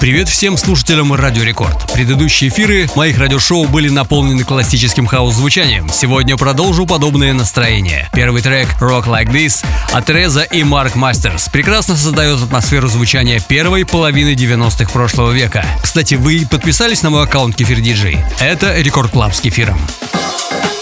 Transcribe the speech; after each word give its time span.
Привет 0.00 0.28
всем 0.28 0.56
слушателям 0.56 1.12
Радио 1.12 1.42
Рекорд. 1.42 1.92
Предыдущие 1.92 2.50
эфиры 2.50 2.88
моих 2.94 3.18
радиошоу 3.18 3.66
были 3.66 3.88
наполнены 3.88 4.44
классическим 4.44 5.06
хаус-звучанием. 5.06 5.88
Сегодня 5.92 6.36
продолжу 6.36 6.86
подобное 6.86 7.32
настроение. 7.32 8.08
Первый 8.12 8.40
трек 8.40 8.68
Rock 8.80 9.06
Like 9.06 9.32
This 9.32 9.66
от 9.92 10.06
Тереза 10.06 10.42
и 10.42 10.62
Марк 10.62 10.94
Мастерс 10.94 11.48
прекрасно 11.48 11.96
создает 11.96 12.40
атмосферу 12.40 12.86
звучания 12.86 13.40
первой 13.40 13.84
половины 13.84 14.34
90-х 14.34 14.92
прошлого 14.92 15.32
века. 15.32 15.66
Кстати, 15.82 16.14
вы 16.14 16.46
подписались 16.48 17.02
на 17.02 17.10
мой 17.10 17.24
аккаунт 17.24 17.56
Kefir 17.56 17.80
DJ? 17.80 18.18
Это 18.38 18.80
Record 18.80 19.10
Club 19.10 19.34
с 19.34 19.40
кефиром. 19.40 19.78
Рекорд 19.78 20.77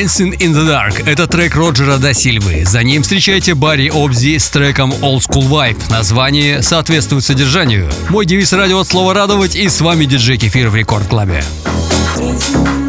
Dancing 0.00 0.32
in 0.38 0.54
the 0.54 0.66
Dark– 0.66 1.04
это 1.06 1.26
трек 1.26 1.54
Роджера 1.54 1.98
да 1.98 2.14
Сильвы. 2.14 2.64
За 2.64 2.82
ним 2.82 3.02
встречайте 3.02 3.52
Барри 3.52 3.90
Обзи 3.90 4.38
с 4.38 4.48
треком 4.48 4.92
Old 4.92 5.28
School 5.28 5.46
Vibe. 5.50 5.90
Название 5.90 6.62
соответствует 6.62 7.22
содержанию. 7.22 7.90
Мой 8.08 8.24
девиз 8.24 8.54
радио 8.54 8.80
от 8.80 8.88
слова 8.88 9.12
«радовать» 9.12 9.54
и 9.54 9.68
с 9.68 9.78
вами 9.82 10.06
диджей 10.06 10.38
Кефир 10.38 10.70
в 10.70 10.74
Рекорд 10.74 11.06
Клабе. 11.06 11.44
А 12.16 12.79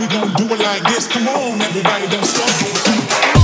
we 0.00 0.06
gon' 0.06 0.32
do 0.32 0.44
it 0.54 0.60
like 0.60 0.82
this. 0.84 1.06
Come 1.06 1.28
on, 1.28 1.60
everybody, 1.60 2.08
don't 2.08 2.24
stop. 2.24 3.39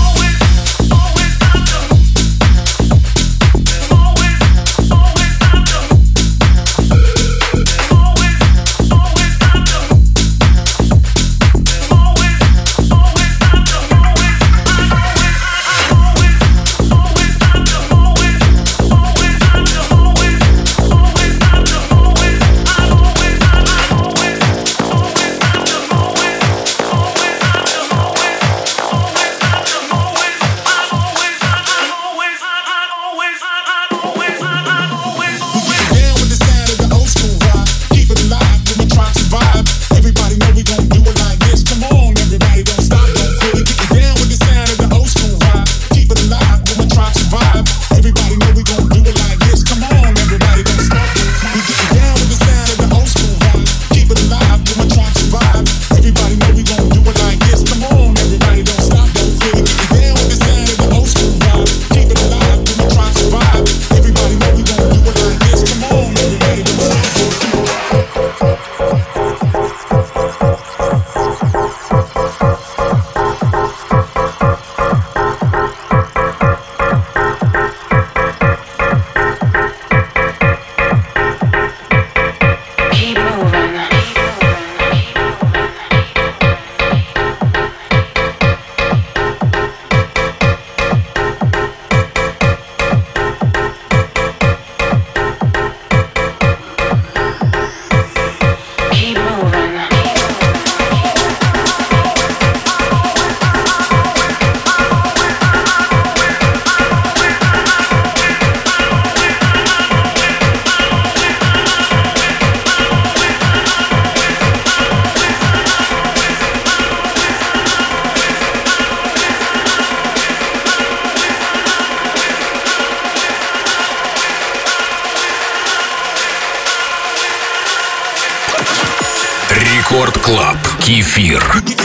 Клаб. 130.26 130.58
Кефир. 130.80 131.75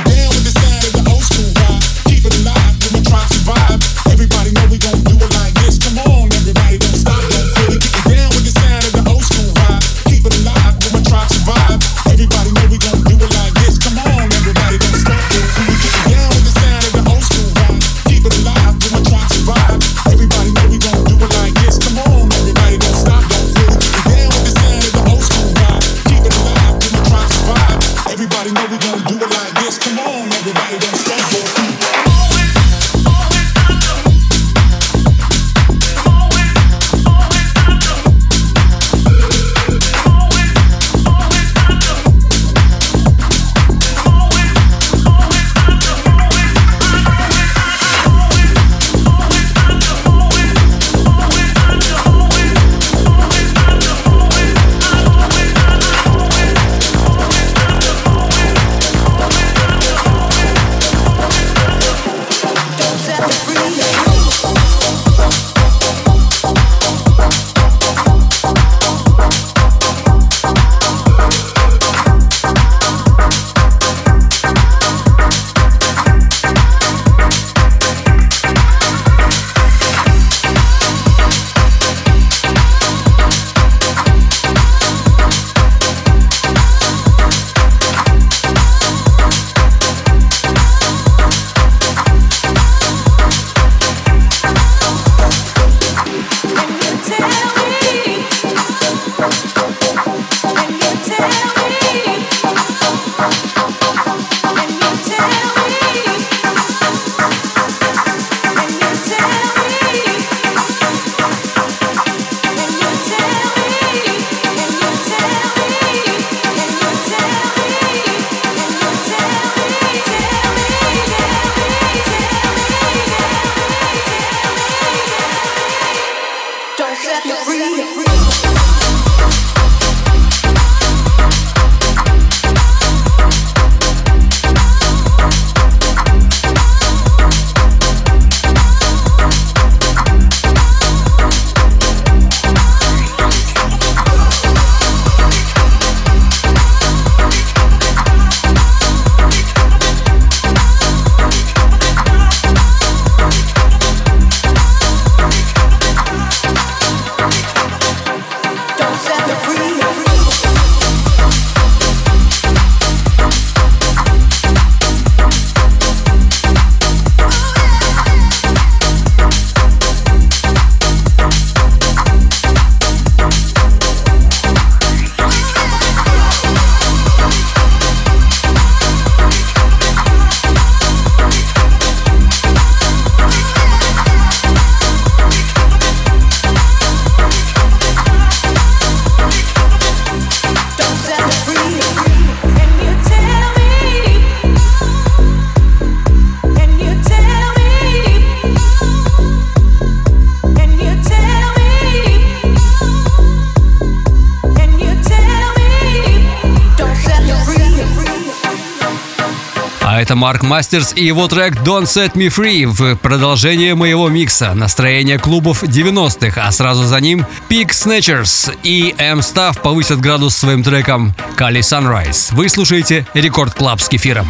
Это 210.12 210.18
Марк 210.18 210.44
Мастерс 210.44 210.92
и 210.94 211.06
его 211.06 211.30
трек 211.30 211.56
Don't 211.62 211.84
Set 211.84 212.16
Me 212.16 212.28
Free 212.28 212.66
в 212.66 212.98
продолжение 212.98 213.76
моего 213.76 214.10
микса 214.10 214.54
настроение 214.54 215.18
клубов 215.18 215.64
90-х, 215.64 216.42
а 216.46 216.52
сразу 216.52 216.84
за 216.84 217.00
ним 217.00 217.26
Peak 217.48 217.70
Snatchers 217.70 218.54
и 218.62 218.94
M 218.98 219.20
Staff 219.20 219.62
повысят 219.62 220.02
градус 220.02 220.36
своим 220.36 220.64
треком 220.64 221.16
Kali 221.38 221.60
Sunrise. 221.60 222.36
Вы 222.36 222.50
слушаете 222.50 223.08
Record 223.14 223.54
Club 223.54 223.80
с 223.80 223.88
Кефиром. 223.88 224.28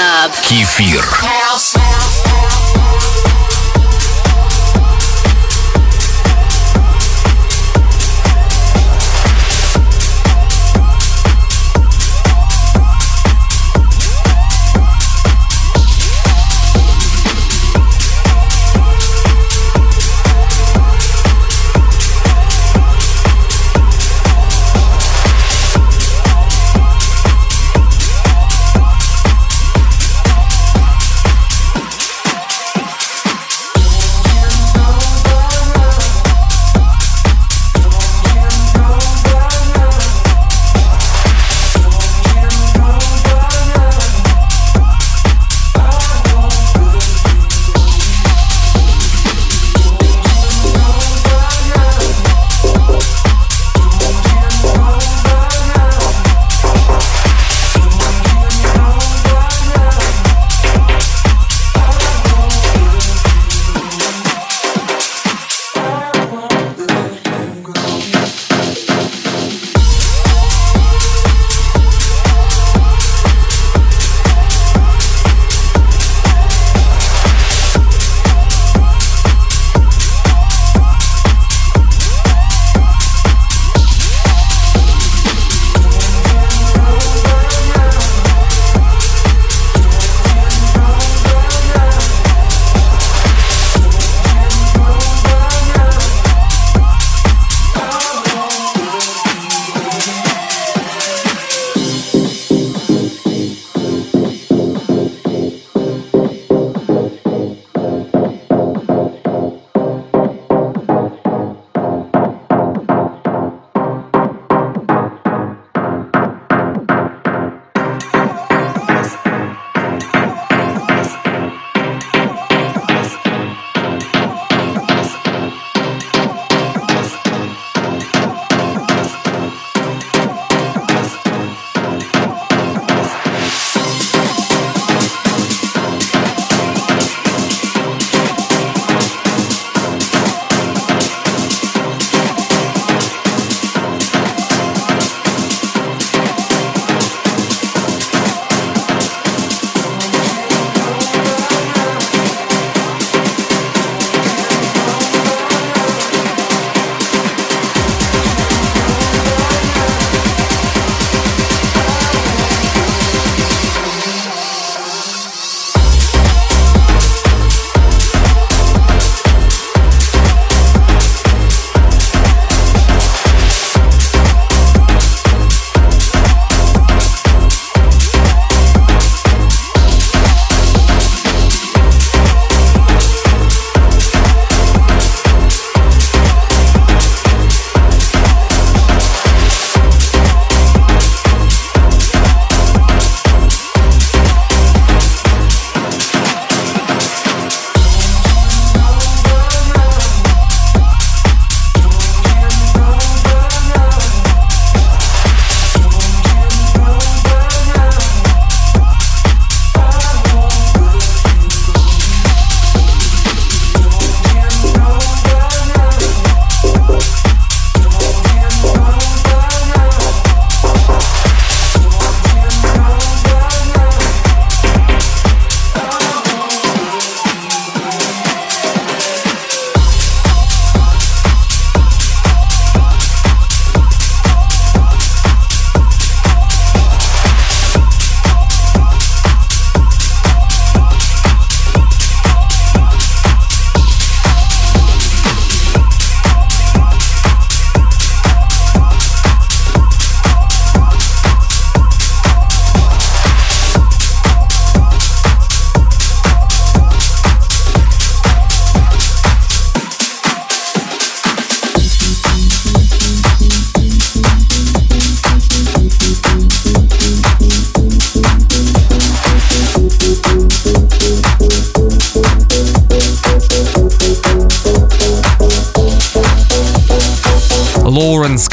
Club. 0.00 0.32
Кефир. 0.40 1.39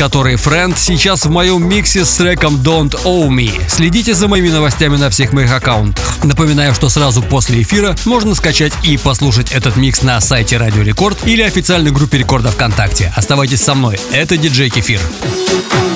Который 0.07 0.37
Френд, 0.37 0.79
сейчас 0.79 1.25
в 1.25 1.29
моем 1.29 1.67
миксе 1.67 2.05
с 2.05 2.15
треком 2.15 2.55
Don't 2.63 2.97
Owe 3.03 3.27
Me. 3.27 3.51
Следите 3.67 4.13
за 4.13 4.29
моими 4.29 4.47
новостями 4.47 4.95
на 4.95 5.09
всех 5.09 5.33
моих 5.33 5.51
аккаунтах. 5.51 6.23
Напоминаю, 6.23 6.73
что 6.73 6.87
сразу 6.87 7.21
после 7.21 7.61
эфира 7.61 7.93
можно 8.05 8.33
скачать 8.33 8.71
и 8.83 8.95
послушать 8.95 9.51
этот 9.51 9.75
микс 9.75 10.03
на 10.03 10.21
сайте 10.21 10.55
Радио 10.55 10.81
Рекорд 10.81 11.27
или 11.27 11.41
официальной 11.41 11.91
группе 11.91 12.19
Рекорда 12.19 12.51
ВКонтакте. 12.51 13.11
Оставайтесь 13.17 13.61
со 13.61 13.75
мной. 13.75 13.99
Это 14.13 14.37
диджей 14.37 14.69
Кефир. 14.69 15.01
Кефир. 15.01 15.86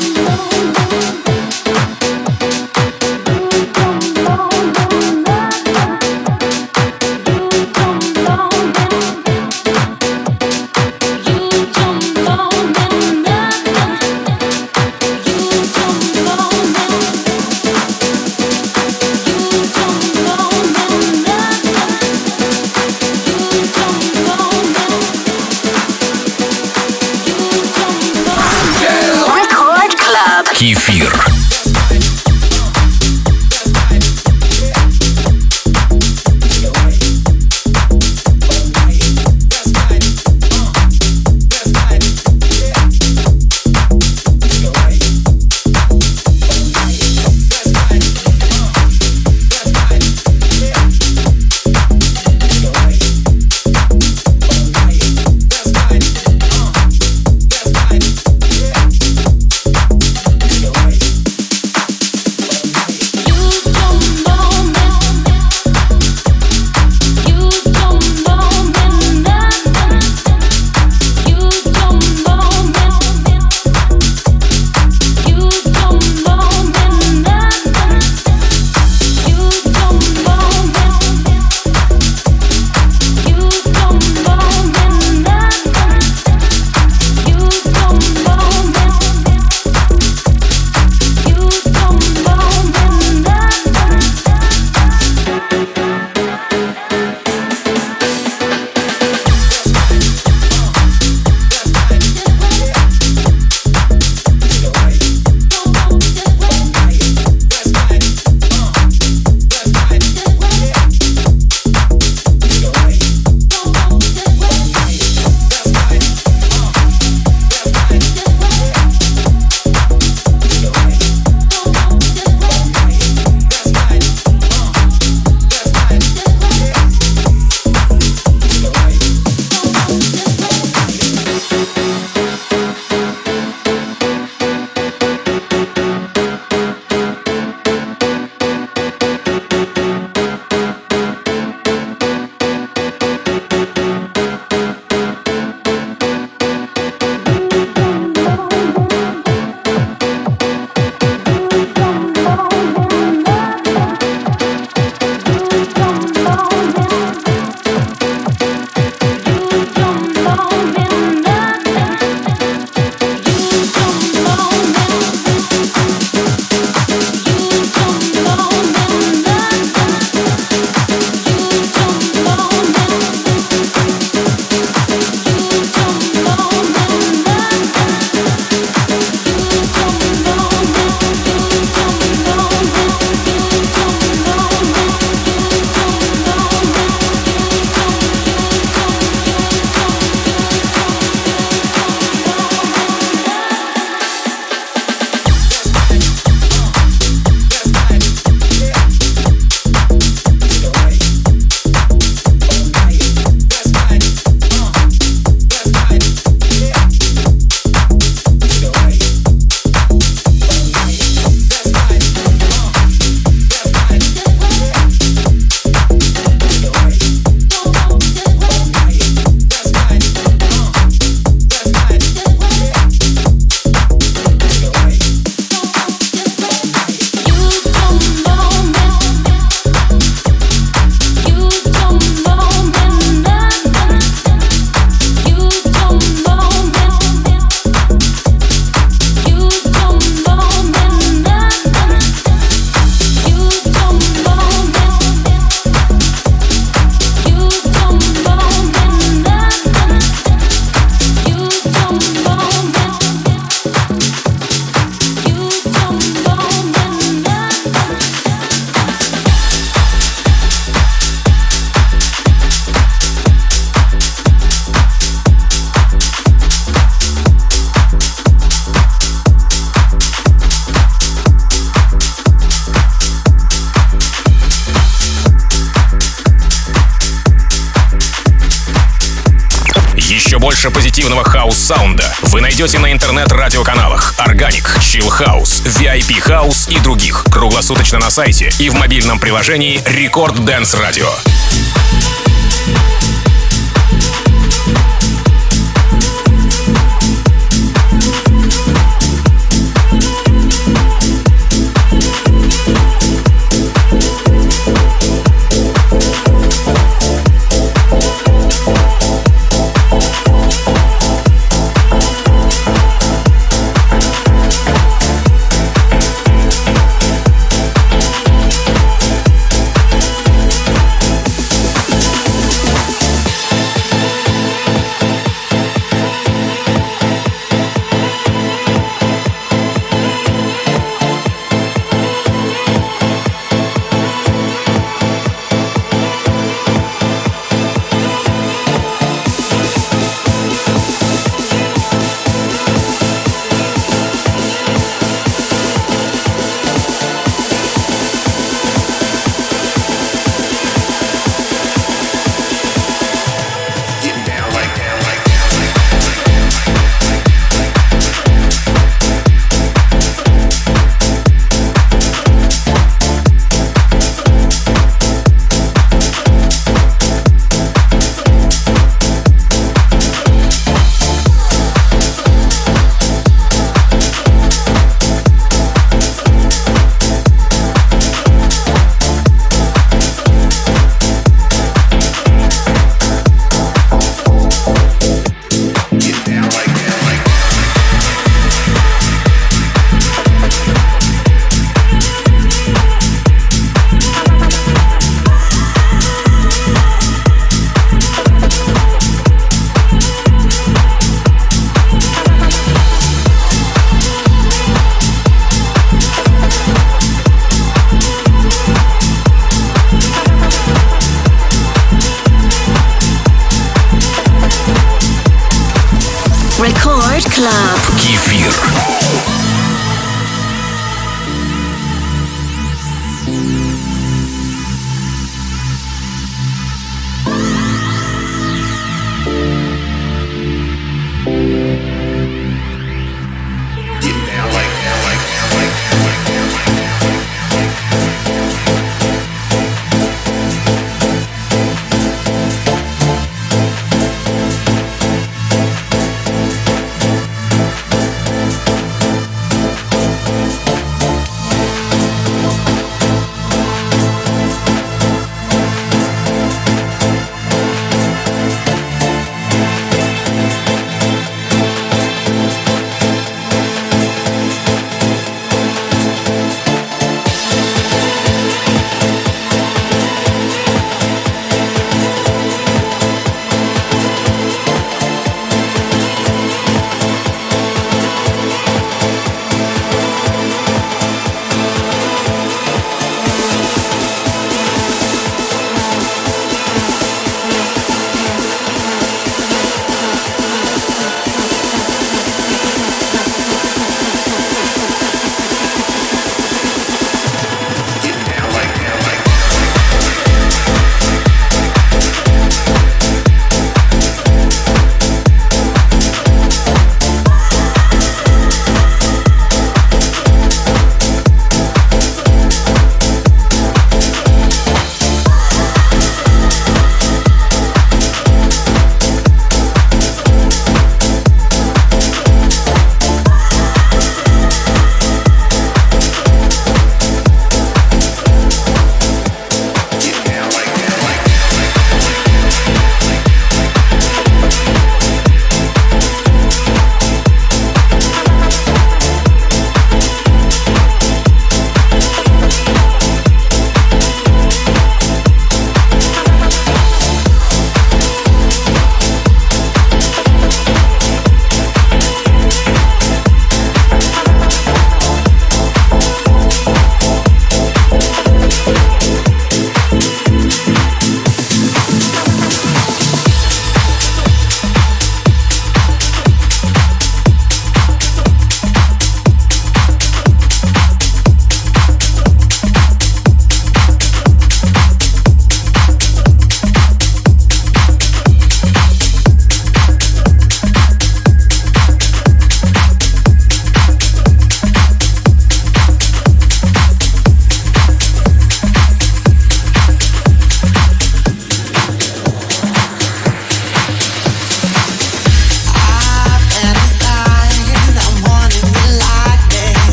Хаус-саунда 281.41 282.03
вы 282.23 282.39
найдете 282.39 282.77
на 282.77 282.91
интернет-радиоканалах 282.91 284.13
Organic, 284.19 284.63
Chill 284.77 285.09
House, 285.09 285.63
VIP 285.65 286.23
House 286.23 286.71
и 286.71 286.79
других 286.79 287.23
круглосуточно 287.31 287.97
на 287.97 288.11
сайте 288.11 288.51
и 288.59 288.69
в 288.69 288.75
мобильном 288.75 289.19
приложении 289.19 289.79
Record 289.79 290.35
Dance 290.45 290.77
Radio. 290.79 291.09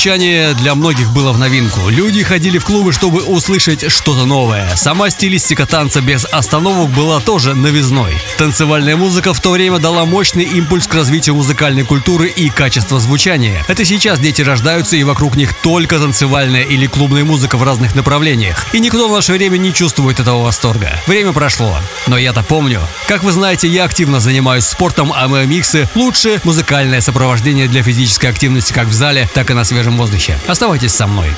Звучание 0.00 0.54
для 0.54 0.74
многих 0.74 1.10
было 1.12 1.30
в 1.30 1.38
новинку. 1.38 1.90
Люди 1.90 2.22
ходили 2.22 2.56
в 2.56 2.64
клубы, 2.64 2.90
чтобы 2.90 3.20
услышать 3.20 3.92
что-то 3.92 4.24
новое. 4.24 4.74
Сама 4.74 5.10
стилистика 5.10 5.66
танца 5.66 6.00
без 6.00 6.24
остановок 6.24 6.88
была 6.88 7.20
тоже 7.20 7.54
новизной. 7.54 8.14
Танцевальная 8.38 8.96
музыка 8.96 9.34
в 9.34 9.40
то 9.42 9.50
время 9.50 9.78
дала 9.78 10.06
мощный 10.06 10.44
импульс 10.44 10.86
к 10.86 10.94
развитию 10.94 11.34
музыкальной 11.34 11.84
культуры 11.84 12.28
и 12.28 12.48
качества 12.48 12.98
звучания. 12.98 13.62
Это 13.68 13.84
сейчас 13.84 14.18
дети 14.20 14.40
рождаются 14.40 14.96
и 14.96 15.04
вокруг 15.04 15.36
них 15.36 15.52
только 15.52 15.98
танцевальная 15.98 16.62
или 16.62 16.86
клубная 16.86 17.24
музыка 17.24 17.58
в 17.58 17.62
разных 17.62 17.94
направлениях. 17.94 18.64
И 18.72 18.80
никто 18.80 19.06
в 19.06 19.12
наше 19.12 19.34
время 19.34 19.58
не 19.58 19.74
чувствует 19.74 20.18
этого 20.18 20.44
восторга. 20.44 20.98
Время 21.06 21.32
прошло. 21.32 21.76
Но 22.06 22.16
я-то 22.16 22.42
помню. 22.42 22.80
Как 23.06 23.22
вы 23.22 23.32
знаете, 23.32 23.68
я 23.68 23.84
активно 23.84 24.18
занимаюсь 24.18 24.64
спортом, 24.64 25.12
а 25.14 25.28
мои 25.28 25.46
миксы– 25.46 25.90
лучшее 25.94 26.40
музыкальное 26.44 27.02
сопровождение 27.02 27.68
для 27.68 27.82
физической 27.82 28.30
активности 28.30 28.72
как 28.72 28.86
в 28.88 28.94
зале, 28.94 29.28
так 29.34 29.50
и 29.50 29.52
на 29.52 29.64
свежем 29.64 29.89
воздухе. 29.96 30.38
Оставайтесь 30.46 30.94
со 30.94 31.06
мной. 31.06 31.28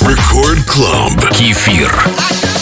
Record 0.00 0.64
Club. 0.66 1.28
Кефир. 1.30 1.90
Эфир. 1.90 2.53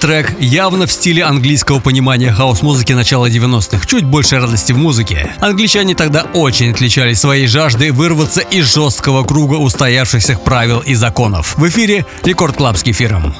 Трек 0.00 0.34
явно 0.40 0.86
в 0.86 0.92
стиле 0.92 1.22
английского 1.22 1.78
понимания 1.78 2.32
хаус-музыки 2.32 2.92
начала 2.92 3.28
90-х, 3.28 3.86
чуть 3.86 4.04
больше 4.04 4.40
радости 4.40 4.72
в 4.72 4.78
музыке. 4.78 5.32
Англичане 5.38 5.94
тогда 5.94 6.22
очень 6.34 6.72
отличались 6.72 7.20
своей 7.20 7.46
жаждой 7.46 7.90
вырваться 7.90 8.40
из 8.40 8.72
жесткого 8.72 9.24
круга 9.24 9.56
устоявшихся 9.56 10.38
правил 10.38 10.80
и 10.80 10.94
законов. 10.94 11.54
В 11.56 11.68
эфире 11.68 12.06
Record 12.24 12.56
Club 12.56 12.78
с 12.78 12.82
Кефиром. 12.82 13.34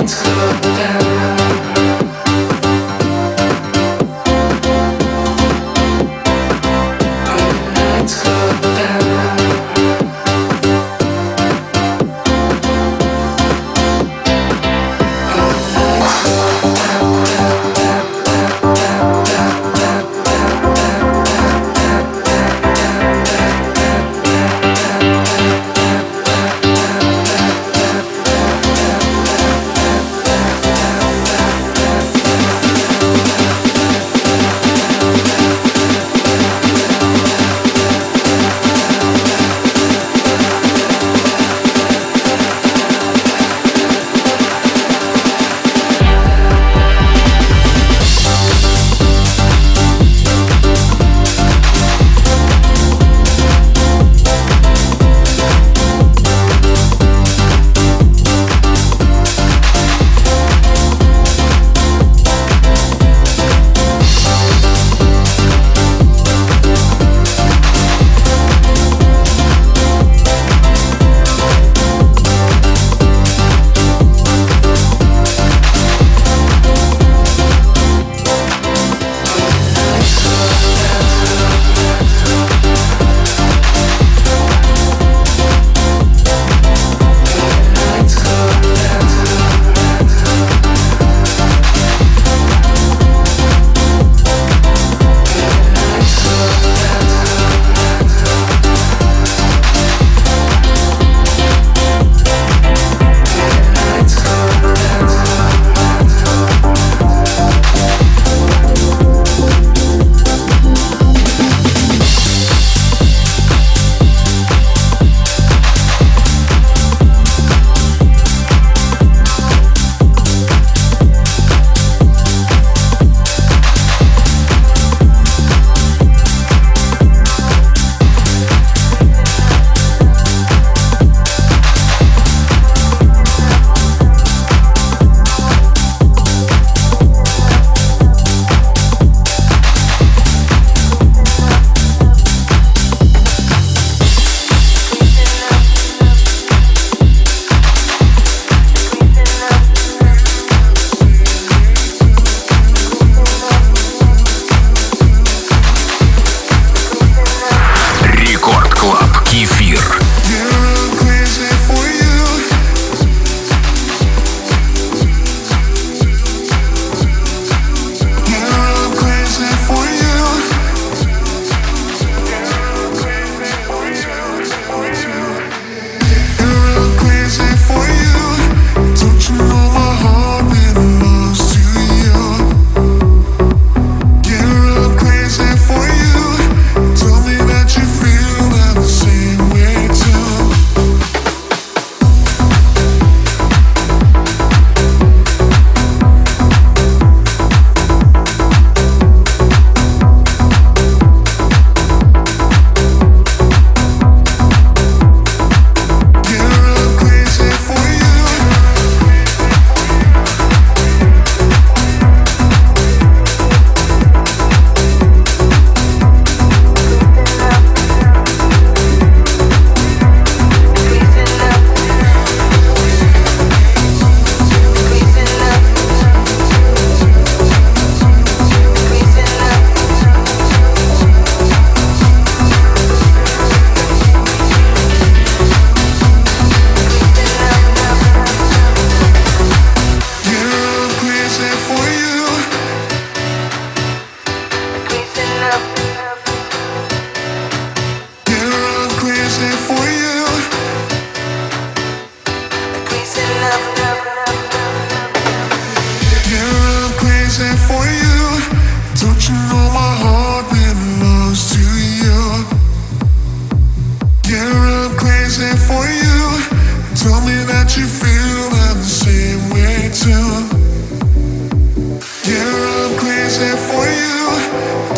Let's 0.00 0.65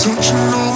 Don't 0.00 0.24
you 0.28 0.32
know? 0.32 0.67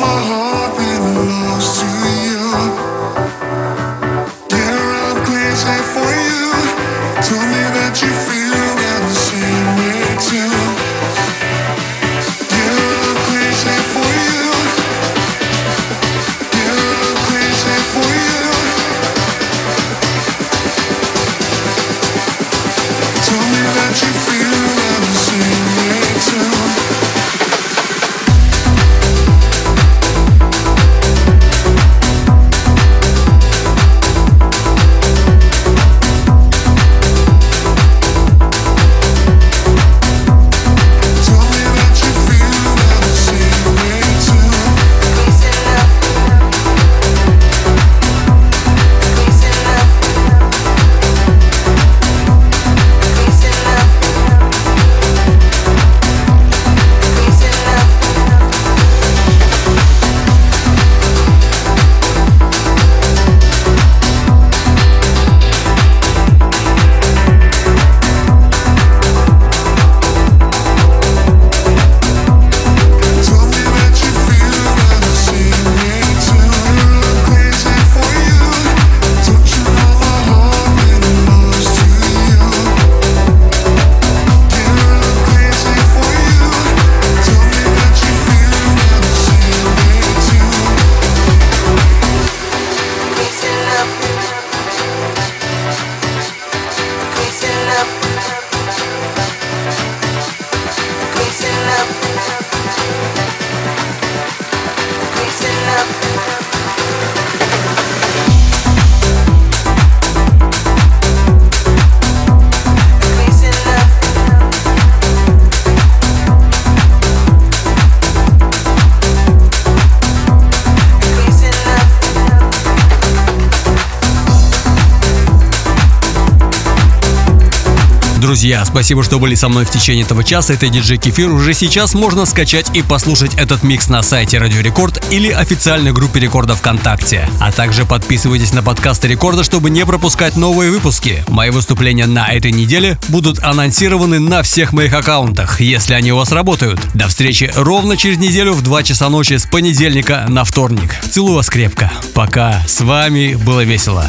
Друзья, 128.33 128.65
спасибо, 128.65 129.05
что 129.05 129.19
были 129.19 129.35
со 129.35 129.51
мной 129.51 129.67
в 129.67 129.71
течение 129.71 130.07
этого 130.07 130.25
часа. 130.25 130.55
Это 130.55 130.67
диджей 130.71 130.97
Кефир. 130.97 131.31
Уже 131.31 131.53
сейчас 131.53 131.93
можно 131.93 132.25
скачать 132.25 132.75
и 132.75 132.81
послушать 132.81 133.35
этот 133.35 133.63
микс 133.63 133.89
на 133.89 134.01
сайте 134.01 134.39
Радио 134.39 134.63
Рекорд 134.63 135.05
или 135.11 135.29
официальной 135.29 135.93
группе 135.93 136.19
Рекорда 136.19 136.55
ВКонтакте. 136.55 137.29
А 137.41 137.53
также 137.53 137.85
подписывайтесь 137.85 138.55
на 138.55 138.63
подкасты 138.63 139.09
Рекорда, 139.09 139.45
чтобы 139.45 139.69
не 139.69 139.85
пропускать 139.85 140.35
новые 140.35 140.71
выпуски. 140.71 141.23
Мои 141.29 141.51
выступления 141.51 142.07
на 142.07 142.33
этой 142.33 142.53
неделе 142.53 142.99
будут 143.09 143.39
анонсированы 143.45 144.19
на 144.19 144.43
всех 144.43 144.73
моих 144.73 144.95
аккаунтах, 144.95 145.61
если 145.61 145.93
они 145.93 146.11
у 146.11 146.17
вас 146.17 146.33
работают. 146.33 146.81
До 146.95 147.09
встречи 147.09 147.53
ровно 147.55 147.99
через 147.99 148.17
неделю 148.17 148.55
в 148.55 148.63
2 148.63 148.83
часа 148.83 149.11
ночи 149.11 149.37
с 149.37 149.45
понедельника 149.45 150.25
на 150.27 150.45
вторник. 150.45 150.97
Целую 151.11 151.35
вас 151.35 151.51
крепко. 151.51 151.93
Пока. 152.15 152.63
С 152.67 152.81
вами 152.81 153.35
было 153.35 153.63
весело. 153.63 154.07